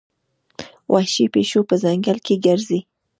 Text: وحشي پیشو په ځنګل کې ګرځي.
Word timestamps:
وحشي 0.93 1.25
پیشو 1.33 1.59
په 1.69 1.75
ځنګل 1.83 2.17
کې 2.25 2.35
ګرځي. 2.45 2.79